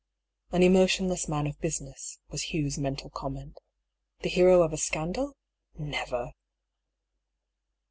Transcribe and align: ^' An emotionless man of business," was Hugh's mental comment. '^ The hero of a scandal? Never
^' 0.51 0.55
An 0.55 0.63
emotionless 0.63 1.27
man 1.29 1.45
of 1.45 1.59
business," 1.61 2.17
was 2.31 2.51
Hugh's 2.55 2.79
mental 2.79 3.11
comment. 3.11 3.59
'^ 4.19 4.21
The 4.23 4.29
hero 4.29 4.63
of 4.63 4.73
a 4.73 4.77
scandal? 4.77 5.37
Never 5.77 6.31